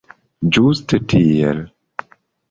[0.55, 1.61] Ĝuste tiel!